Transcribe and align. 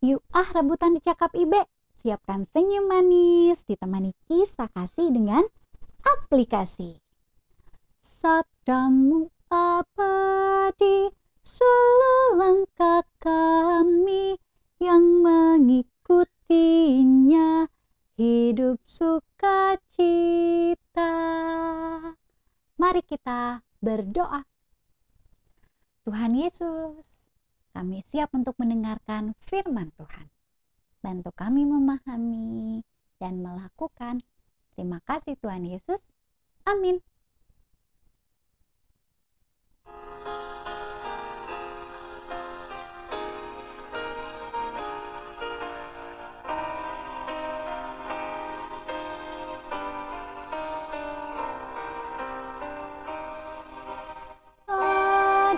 Yuk 0.00 0.24
ah 0.32 0.48
rebutan 0.56 0.96
dicakap 0.96 1.28
Ibe. 1.36 1.68
Siapkan 2.00 2.48
senyum 2.48 2.88
manis 2.88 3.60
ditemani 3.68 4.16
kisah 4.24 4.72
kasih 4.72 5.12
dengan 5.12 5.44
aplikasi. 6.00 6.96
Sabdamu 8.00 9.28
abadi 9.52 11.12
suluh 11.44 12.40
langkah 12.40 13.04
kami 13.20 14.40
yang 14.80 15.20
mengikutinya 15.20 17.68
hidup 18.16 18.80
sukacita. 18.88 19.84
Mari 22.80 23.04
kita 23.04 23.60
berdoa. 23.84 24.48
Tuhan 26.08 26.32
Yesus, 26.32 27.19
kami 27.70 28.02
siap 28.02 28.34
untuk 28.34 28.58
mendengarkan 28.58 29.38
firman 29.46 29.94
Tuhan. 29.94 30.26
Bantu 31.00 31.30
kami 31.32 31.64
memahami 31.64 32.82
dan 33.16 33.40
melakukan. 33.40 34.20
Terima 34.74 35.00
kasih 35.06 35.36
Tuhan 35.38 35.64
Yesus. 35.64 36.04
Amin. 36.66 37.00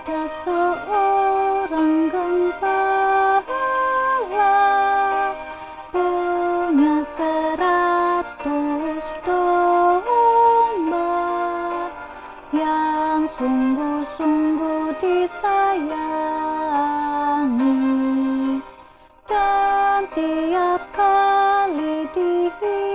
Ada 0.03 0.27
seorang 0.27 1.32
yang 13.13 13.29
sungguh-sungguh 13.29 14.97
disayangi. 14.97 16.01
Dan 19.29 20.01
tiap 20.17 20.81
kali 20.97 22.09
dihitung 22.17 22.92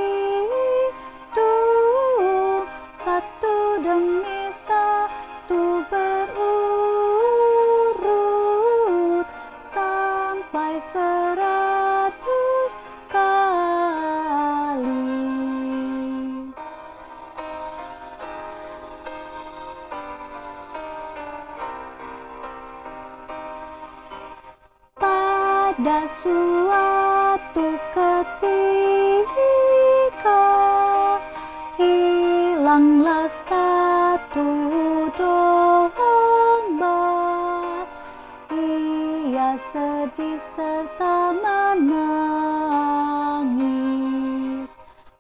Pada 25.78 26.10
suatu 26.10 27.78
ketika 27.94 29.30
hilanglah 31.78 33.30
satu 33.30 34.50
domba. 35.14 36.98
Ia 38.50 39.54
sedih 39.70 40.42
serta 40.50 41.38
menangis. 41.46 41.94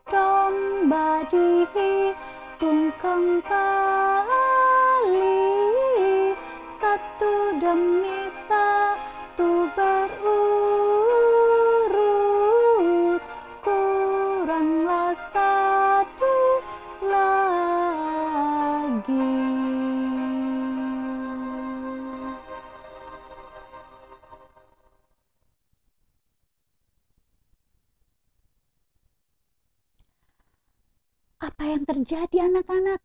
Domba 0.09 1.21
dihitung 1.29 2.89
kembali 2.97 3.53
satu 6.73 7.61
demi 7.61 8.26
kuranglah 14.47 15.11
satu 15.27 16.35
lagi 17.03 17.43
apa 31.43 31.63
yang 31.67 31.83
terjadi 31.83 32.47
anak-anak 32.47 33.03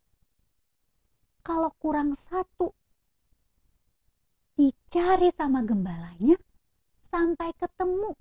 kalau 1.42 1.74
kurang 1.82 2.14
satu 2.14 2.70
dicari 4.54 5.34
sama 5.34 5.66
gembalanya 5.66 6.38
sampai 7.02 7.50
ketemu. 7.58 8.14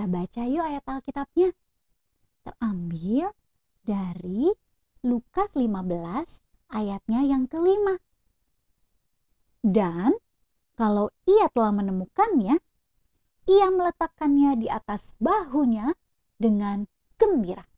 Kita 0.00 0.16
baca 0.16 0.48
yuk 0.48 0.64
ayat 0.64 0.84
Alkitabnya. 0.88 1.52
Terambil 2.40 3.36
dari 3.84 4.48
Lukas 5.04 5.52
15 5.52 6.72
ayatnya 6.72 7.20
yang 7.20 7.44
kelima. 7.44 8.00
Dan 9.60 10.16
kalau 10.80 11.12
ia 11.28 11.52
telah 11.52 11.84
menemukannya, 11.84 12.56
ia 13.44 13.66
meletakkannya 13.68 14.64
di 14.64 14.72
atas 14.72 15.12
bahunya 15.20 15.92
dengan 16.40 16.88
gembira. 17.20 17.68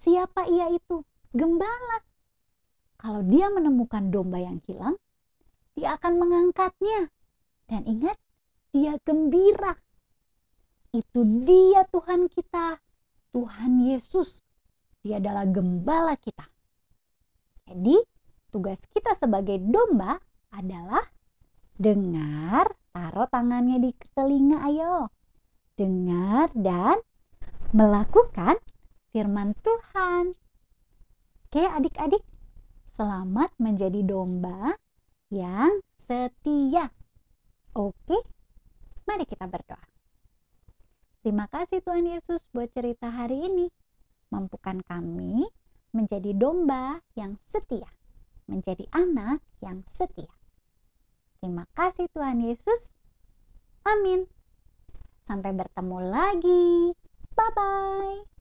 Siapa 0.00 0.48
ia 0.48 0.72
itu? 0.72 1.04
Gembala. 1.36 2.08
Kalau 2.96 3.20
dia 3.20 3.52
menemukan 3.52 4.08
domba 4.08 4.40
yang 4.40 4.56
hilang, 4.64 4.96
dia 5.76 6.00
akan 6.00 6.24
mengangkatnya. 6.24 7.12
Dan 7.68 7.84
ingat, 7.84 8.16
dia 8.72 8.96
gembira. 9.04 9.76
Itu 10.94 11.26
dia 11.42 11.82
Tuhan 11.90 12.30
kita, 12.30 12.78
Tuhan 13.34 13.82
Yesus. 13.82 14.46
Dia 15.02 15.18
adalah 15.18 15.42
gembala 15.42 16.14
kita. 16.14 16.46
Jadi, 17.66 17.98
tugas 18.54 18.78
kita 18.94 19.10
sebagai 19.18 19.58
domba 19.58 20.22
adalah 20.54 21.02
dengar, 21.74 22.78
taruh 22.94 23.26
tangannya 23.26 23.82
di 23.82 23.90
telinga 24.14 24.62
ayo. 24.70 25.10
Dengar 25.74 26.54
dan 26.54 27.02
melakukan 27.74 28.54
firman 29.10 29.58
Tuhan. 29.66 30.30
Oke 31.50 31.62
adik-adik, 31.66 32.22
selamat 32.94 33.50
menjadi 33.58 33.98
domba 34.06 34.78
yang 35.34 35.82
setia. 36.06 36.94
Oke, 37.74 38.14
mari 39.10 39.26
kita 39.26 39.50
berdoa. 39.50 39.93
Terima 41.24 41.48
kasih 41.48 41.80
Tuhan 41.80 42.04
Yesus 42.04 42.44
buat 42.52 42.68
cerita 42.68 43.08
hari 43.08 43.48
ini. 43.48 43.72
Mampukan 44.28 44.84
kami 44.84 45.48
menjadi 45.96 46.36
domba 46.36 47.00
yang 47.16 47.40
setia, 47.48 47.88
menjadi 48.44 48.84
anak 48.92 49.40
yang 49.64 49.88
setia. 49.88 50.28
Terima 51.40 51.64
kasih 51.72 52.12
Tuhan 52.12 52.44
Yesus. 52.44 52.92
Amin. 53.88 54.28
Sampai 55.24 55.56
bertemu 55.56 55.98
lagi. 56.12 56.92
Bye 57.32 57.52
bye. 57.56 58.33